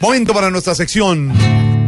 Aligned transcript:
Momento 0.00 0.34
para 0.34 0.50
nuestra 0.50 0.74
sección. 0.74 1.32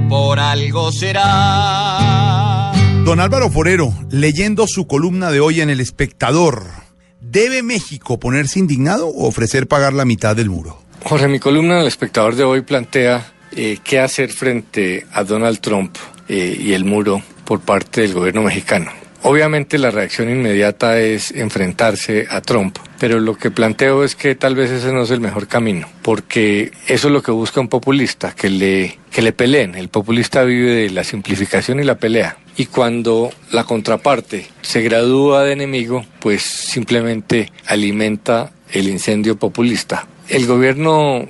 Por 0.08 0.38
algo 0.38 0.90
será. 0.92 2.72
Don 3.04 3.20
Álvaro 3.20 3.50
Forero, 3.50 3.92
leyendo 4.10 4.66
su 4.66 4.86
columna 4.86 5.30
de 5.30 5.40
hoy 5.40 5.60
en 5.60 5.70
El 5.70 5.80
Espectador. 5.80 6.64
¿Debe 7.20 7.62
México 7.62 8.18
ponerse 8.18 8.58
indignado 8.58 9.08
o 9.08 9.26
ofrecer 9.26 9.66
pagar 9.66 9.92
la 9.92 10.04
mitad 10.04 10.36
del 10.36 10.50
muro? 10.50 10.82
Jorge, 11.04 11.28
mi 11.28 11.38
columna 11.38 11.74
en 11.74 11.80
El 11.80 11.88
Espectador 11.88 12.34
de 12.34 12.44
hoy 12.44 12.62
plantea 12.62 13.32
eh, 13.52 13.78
qué 13.82 14.00
hacer 14.00 14.30
frente 14.30 15.06
a 15.12 15.24
Donald 15.24 15.60
Trump 15.60 15.96
eh, 16.28 16.56
y 16.60 16.72
el 16.72 16.84
muro 16.84 17.22
por 17.44 17.60
parte 17.60 18.02
del 18.02 18.14
gobierno 18.14 18.42
mexicano. 18.42 18.90
Obviamente 19.22 19.78
la 19.78 19.90
reacción 19.90 20.30
inmediata 20.30 20.98
es 21.00 21.32
enfrentarse 21.32 22.26
a 22.30 22.40
Trump, 22.40 22.78
pero 23.00 23.18
lo 23.18 23.34
que 23.34 23.50
planteo 23.50 24.04
es 24.04 24.14
que 24.14 24.36
tal 24.36 24.54
vez 24.54 24.70
ese 24.70 24.92
no 24.92 25.02
es 25.02 25.10
el 25.10 25.20
mejor 25.20 25.48
camino, 25.48 25.88
porque 26.02 26.70
eso 26.86 27.08
es 27.08 27.12
lo 27.12 27.22
que 27.22 27.32
busca 27.32 27.60
un 27.60 27.68
populista, 27.68 28.32
que 28.32 28.48
le, 28.48 28.98
que 29.10 29.22
le 29.22 29.32
peleen. 29.32 29.74
El 29.74 29.88
populista 29.88 30.44
vive 30.44 30.70
de 30.70 30.90
la 30.90 31.02
simplificación 31.02 31.80
y 31.80 31.84
la 31.84 31.98
pelea. 31.98 32.36
Y 32.56 32.66
cuando 32.66 33.30
la 33.50 33.64
contraparte 33.64 34.46
se 34.62 34.82
gradúa 34.82 35.42
de 35.44 35.52
enemigo, 35.52 36.04
pues 36.20 36.42
simplemente 36.42 37.50
alimenta 37.66 38.52
el 38.72 38.88
incendio 38.88 39.36
populista. 39.36 40.06
El 40.28 40.46
gobierno 40.46 41.26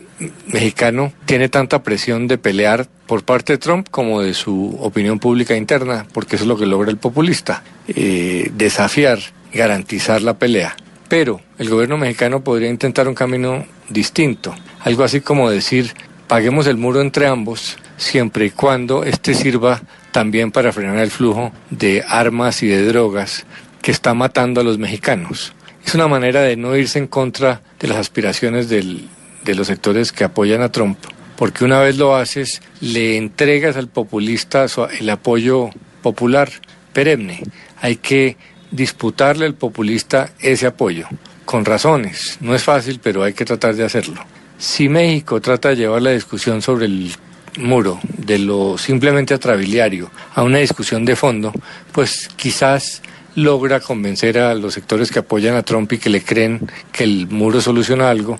mexicano 0.48 1.12
tiene 1.24 1.48
tanta 1.48 1.84
presión 1.84 2.26
de 2.26 2.36
pelear 2.36 2.88
por 3.06 3.24
parte 3.24 3.52
de 3.52 3.58
Trump 3.58 3.88
como 3.90 4.20
de 4.20 4.34
su 4.34 4.76
opinión 4.80 5.20
pública 5.20 5.56
interna, 5.56 6.06
porque 6.12 6.34
eso 6.34 6.44
es 6.44 6.48
lo 6.48 6.56
que 6.56 6.66
logra 6.66 6.90
el 6.90 6.96
populista, 6.96 7.62
eh, 7.86 8.50
desafiar, 8.54 9.20
garantizar 9.52 10.22
la 10.22 10.34
pelea. 10.34 10.76
Pero 11.08 11.40
el 11.58 11.70
gobierno 11.70 11.96
mexicano 11.96 12.42
podría 12.42 12.68
intentar 12.68 13.06
un 13.06 13.14
camino 13.14 13.64
distinto, 13.88 14.54
algo 14.80 15.04
así 15.04 15.20
como 15.20 15.48
decir, 15.48 15.92
paguemos 16.26 16.66
el 16.66 16.76
muro 16.76 17.00
entre 17.00 17.28
ambos, 17.28 17.78
siempre 17.96 18.46
y 18.46 18.50
cuando 18.50 19.04
este 19.04 19.32
sirva 19.32 19.80
también 20.10 20.50
para 20.50 20.72
frenar 20.72 20.98
el 20.98 21.10
flujo 21.10 21.52
de 21.70 22.04
armas 22.06 22.62
y 22.64 22.66
de 22.66 22.84
drogas 22.84 23.46
que 23.80 23.92
está 23.92 24.12
matando 24.12 24.60
a 24.60 24.64
los 24.64 24.76
mexicanos. 24.76 25.54
Es 25.88 25.94
una 25.94 26.06
manera 26.06 26.42
de 26.42 26.54
no 26.54 26.76
irse 26.76 26.98
en 26.98 27.06
contra 27.06 27.62
de 27.80 27.88
las 27.88 27.96
aspiraciones 27.96 28.68
del, 28.68 29.08
de 29.42 29.54
los 29.54 29.68
sectores 29.68 30.12
que 30.12 30.22
apoyan 30.22 30.60
a 30.60 30.70
Trump, 30.70 30.98
porque 31.34 31.64
una 31.64 31.80
vez 31.80 31.96
lo 31.96 32.14
haces, 32.14 32.60
le 32.82 33.16
entregas 33.16 33.74
al 33.78 33.88
populista 33.88 34.66
el 35.00 35.08
apoyo 35.08 35.70
popular 36.02 36.50
perenne. 36.92 37.42
Hay 37.80 37.96
que 37.96 38.36
disputarle 38.70 39.46
al 39.46 39.54
populista 39.54 40.28
ese 40.40 40.66
apoyo, 40.66 41.08
con 41.46 41.64
razones. 41.64 42.36
No 42.42 42.54
es 42.54 42.64
fácil, 42.64 43.00
pero 43.02 43.22
hay 43.22 43.32
que 43.32 43.46
tratar 43.46 43.74
de 43.74 43.84
hacerlo. 43.84 44.22
Si 44.58 44.90
México 44.90 45.40
trata 45.40 45.70
de 45.70 45.76
llevar 45.76 46.02
la 46.02 46.10
discusión 46.10 46.60
sobre 46.60 46.84
el 46.84 47.12
muro, 47.60 47.98
de 48.18 48.38
lo 48.38 48.76
simplemente 48.76 49.32
atrabiliario, 49.32 50.10
a 50.34 50.42
una 50.42 50.58
discusión 50.58 51.06
de 51.06 51.16
fondo, 51.16 51.50
pues 51.92 52.28
quizás 52.36 53.00
logra 53.38 53.80
convencer 53.80 54.38
a 54.38 54.54
los 54.54 54.74
sectores 54.74 55.10
que 55.10 55.20
apoyan 55.20 55.54
a 55.54 55.62
Trump 55.62 55.92
y 55.92 55.98
que 55.98 56.10
le 56.10 56.22
creen 56.22 56.68
que 56.92 57.04
el 57.04 57.28
muro 57.28 57.60
soluciona 57.60 58.10
algo, 58.10 58.38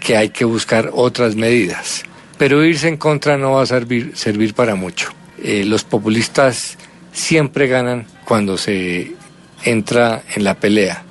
que 0.00 0.16
hay 0.16 0.30
que 0.30 0.44
buscar 0.44 0.90
otras 0.94 1.36
medidas. 1.36 2.02
Pero 2.38 2.64
irse 2.64 2.88
en 2.88 2.96
contra 2.96 3.36
no 3.36 3.52
va 3.52 3.62
a 3.62 3.66
servir, 3.66 4.12
servir 4.14 4.54
para 4.54 4.74
mucho. 4.74 5.10
Eh, 5.42 5.64
los 5.64 5.84
populistas 5.84 6.78
siempre 7.12 7.66
ganan 7.66 8.06
cuando 8.24 8.56
se 8.56 9.12
entra 9.64 10.22
en 10.34 10.44
la 10.44 10.54
pelea, 10.54 11.02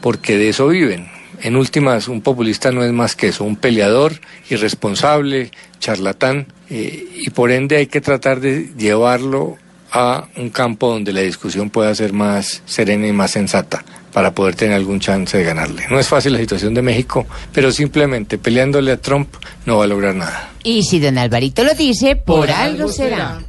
porque 0.00 0.36
de 0.36 0.48
eso 0.48 0.68
viven. 0.68 1.08
En 1.42 1.56
últimas, 1.56 2.08
un 2.08 2.20
populista 2.22 2.72
no 2.72 2.82
es 2.82 2.92
más 2.92 3.14
que 3.14 3.28
eso, 3.28 3.44
un 3.44 3.56
peleador 3.56 4.20
irresponsable, 4.50 5.50
charlatán, 5.78 6.46
eh, 6.68 7.06
y 7.14 7.30
por 7.30 7.50
ende 7.50 7.76
hay 7.76 7.86
que 7.86 8.00
tratar 8.00 8.40
de 8.40 8.70
llevarlo 8.76 9.58
a 9.92 10.28
un 10.36 10.50
campo 10.50 10.88
donde 10.90 11.12
la 11.12 11.20
discusión 11.20 11.70
pueda 11.70 11.94
ser 11.94 12.12
más 12.12 12.62
serena 12.66 13.06
y 13.06 13.12
más 13.12 13.32
sensata 13.32 13.84
para 14.12 14.34
poder 14.34 14.54
tener 14.54 14.74
algún 14.74 15.00
chance 15.00 15.36
de 15.36 15.44
ganarle. 15.44 15.84
No 15.90 15.98
es 15.98 16.08
fácil 16.08 16.32
la 16.32 16.38
situación 16.38 16.74
de 16.74 16.82
México, 16.82 17.26
pero 17.52 17.70
simplemente 17.72 18.38
peleándole 18.38 18.92
a 18.92 18.96
Trump 18.96 19.28
no 19.66 19.78
va 19.78 19.84
a 19.84 19.86
lograr 19.86 20.14
nada. 20.14 20.50
Y 20.62 20.82
si 20.82 20.98
don 20.98 21.18
Alvarito 21.18 21.64
lo 21.64 21.74
dice, 21.74 22.16
por, 22.16 22.50
algo 22.50 22.88
será. 22.88 23.40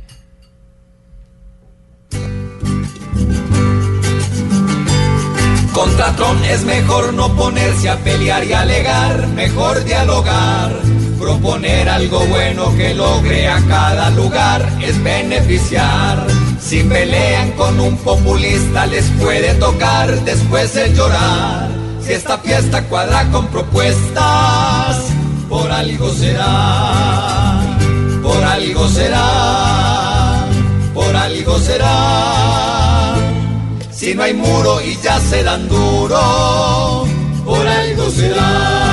Contra 5.73 6.15
Trump 6.15 6.43
es 6.49 6.63
mejor 6.63 7.13
no 7.13 7.33
ponerse 7.35 7.89
a 7.89 7.97
pelear 7.97 8.43
y 8.43 8.53
alegar, 8.53 9.27
mejor 9.29 9.83
dialogar. 9.83 11.00
Proponer 11.21 11.87
algo 11.87 12.19
bueno 12.21 12.75
que 12.75 12.95
logre 12.95 13.47
a 13.47 13.61
cada 13.67 14.09
lugar 14.09 14.67
es 14.81 15.01
beneficiar. 15.03 16.25
Si 16.59 16.81
pelean 16.81 17.51
con 17.51 17.79
un 17.79 17.95
populista 17.97 18.87
les 18.87 19.05
puede 19.21 19.53
tocar 19.53 20.09
después 20.25 20.75
el 20.75 20.95
llorar. 20.95 21.69
Si 22.03 22.13
esta 22.13 22.39
fiesta 22.39 22.83
cuadra 22.85 23.29
con 23.31 23.45
propuestas, 23.49 24.97
por 25.47 25.71
algo 25.71 26.11
será, 26.11 27.61
por 28.23 28.43
algo 28.43 28.87
será, 28.89 30.47
por 30.91 31.15
algo 31.15 31.59
será. 31.59 33.13
Si 33.91 34.15
no 34.15 34.23
hay 34.23 34.33
muro 34.33 34.81
y 34.81 34.97
ya 35.03 35.19
se 35.19 35.43
dan 35.43 35.69
duro, 35.69 37.05
por 37.45 37.67
algo 37.67 38.09
será. 38.09 38.90